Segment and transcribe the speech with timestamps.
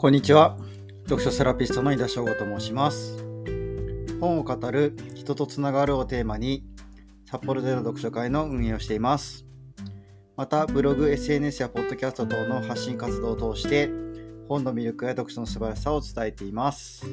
[0.00, 0.56] こんにちは。
[1.06, 3.16] 読書セラピストの井田翔吾と申します。
[4.20, 6.62] 本を語る人とつながるをテーマに、
[7.28, 9.44] 札幌での読書会の運営をしています。
[10.36, 13.90] また、ブログ、SNS やポッドキャスト等の発信活動を通して、
[14.48, 17.04] 本の魅力や読書の素晴らしさを伝えています。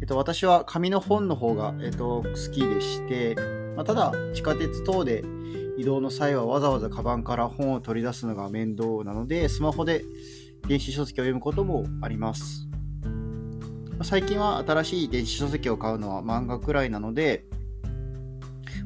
[0.00, 3.36] えっと、私は紙の本の方が、えっと、好きでして、
[3.76, 5.22] まあ、ただ、地下鉄等で
[5.78, 10.04] 移動の際はわざわざカバンから本を取り出すのが面倒なので、スマホで
[10.68, 12.68] 電子書籍を読むこともあります。
[14.02, 17.44] 最近は新しい電子書籍を買うのは漫画くらいなので、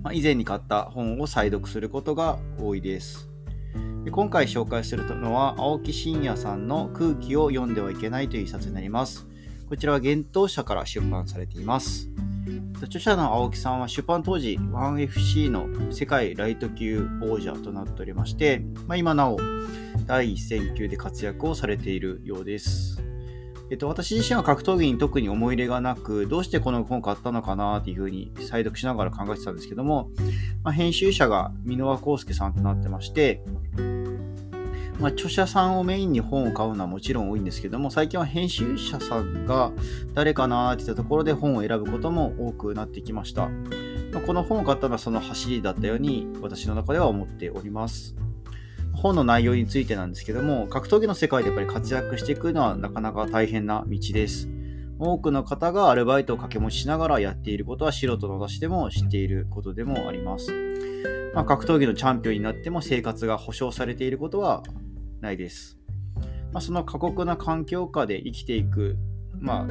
[0.02, 3.30] まあ、以前に買った本を再読することが多いです。
[4.04, 9.26] で今回紹介するのは青木真也さんの空気を読んではいけないという一冊になります。
[9.68, 12.08] こちらは幻冬社から出版されています。
[12.82, 19.38] 著者の青木さんは出版当時 1FC の世界ライト級王者となっておりまして、まあ、今なお
[20.07, 23.02] 第一線級で活躍をされているようです。
[23.68, 30.10] えっと、私自身は格闘技に特に思い入れがなく、どうしてこの本を買ったのかなっていうふうに再読しながら考えてたんですけども、
[30.63, 33.43] まあ、編集者が箕輪康介さんとなってまして、
[35.01, 39.73] まあ、著者さんをメインに本を買うのはもちろん多いんですけども、最近は編集者さんが
[40.15, 43.48] 誰かなっていったところで本を選ぶことも多くなってきました。
[44.13, 48.15] ま、この本を買ったのはその走りだったように私の中では思っております。
[48.96, 54.48] 本の内容についてなんですけども、格闘技の世界でやっぱり活躍していくのはなかなか大変な道です。
[54.98, 60.52] 多くの方がアルバイトを掛け持ちしながらやっていることは素人の私でも知っていることでもあります。
[61.34, 64.62] まあ、格闘技のチャンピオンになっても生活が保障されていることは
[65.20, 65.78] ないです。
[66.52, 68.97] まあ、その過酷な環境下で生きていく、
[69.38, 69.66] まあ、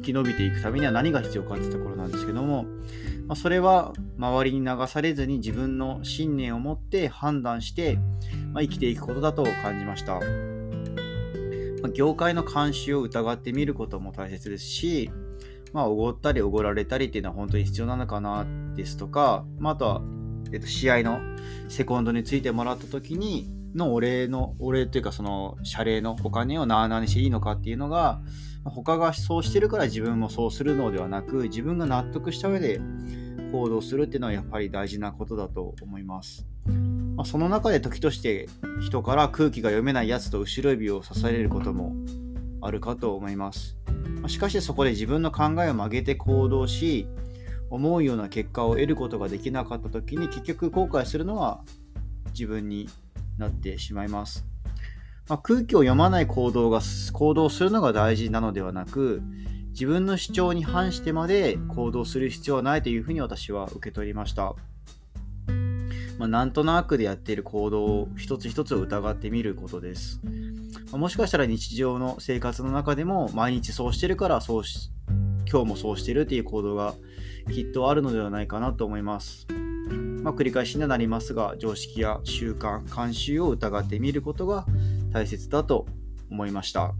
[0.00, 2.64] 生き延びていくためには何が必要かってところなんですけども、
[3.26, 7.98] まあ、それは周りに流されずに自分の信念を持って判断して、
[8.52, 10.20] まあ、生きていくことだと感じました。
[11.82, 15.10] まあ、業界の慣習を疑ってみることも大切ですし、
[15.72, 20.02] まあ、おごったりおごられたりっていうのは本当に必要なのかなですとか、まあ、あとは、
[20.52, 21.20] えっと、試合の
[21.68, 28.20] セコンドについてもらった時にのお礼の、お礼というかその謝礼のお金をなあなあにしていいのかっていうのが、
[28.64, 32.80] 他がそうしてるから自分もそうするのではなく、自分が納得した上で
[33.52, 36.46] 行動するっていうのはやっぱり大事なことだと思います。
[37.16, 38.48] まあ、その中で時として
[38.80, 41.94] 人から空気が読めないやつと後ろ指を刺されることも
[42.60, 43.78] あるかと思います。
[44.20, 47.06] まあ、しかしそこで自分の考えを曲げて行動し、
[47.70, 51.62] 思うような結果を得ることができなかった時に結局後悔するのは
[52.32, 52.88] 自分に
[53.38, 54.46] なってしまいます。
[55.28, 56.80] まあ、空気を読まない行動が
[57.12, 59.22] 行動するのが大事なのではなく
[59.70, 64.54] 自分の主張に反してまで行動する必要はないというふうに私は受け取りました。
[66.18, 70.20] まあ、なんとなくでやっている行動を一つ一つを疑ってみることです。
[70.90, 74.90] まあ、もしかしたら日常の生活の中でも毎日そうしてるからそうし
[75.50, 76.94] 今日もそうしてるっていう行動が
[77.52, 79.46] きっとあるのではないかなと思います。
[80.22, 84.66] まあ、繰り返しにはなりますが常識や習慣慣習を疑ってみることが
[85.12, 85.86] 大切だと
[86.30, 86.94] 思いました、ま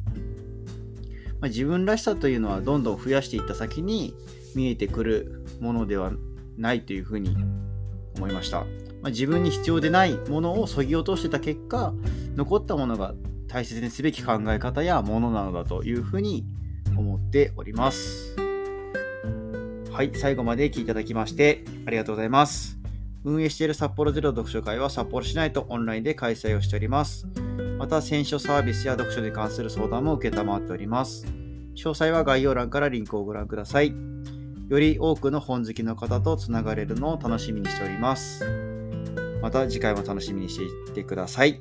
[1.43, 4.15] あ、自分らしさというのはどんどん増やしていった先に
[4.55, 6.13] 見えてくるものでは
[6.57, 7.37] ないというふうに
[8.17, 8.65] 思いました、ま
[9.05, 11.93] あ、自分に必要でないものをそぎ落としてた結果
[12.37, 13.15] 残ったものが
[13.49, 16.45] 大切にすべき考え方やものなのだというふうに
[16.97, 18.46] 思っております。
[19.97, 22.77] はい最後まで聞いていただきましてありがとうございます
[23.25, 27.27] 運営している札幌ゼロ読書会は札幌市内とオンラインで開催をしております。
[27.77, 31.27] また、選書サービスや読書に関する相談も受けたまっております。
[31.75, 33.93] 詳細は概要欄からリンクをご覧ください。
[34.69, 38.45] より多くの本好きの方とつながれるのを楽しみにしております。
[39.43, 41.61] また次回も楽しみにしていてください。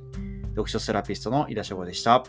[0.50, 2.24] 読書セラピストの井田翔吾でした。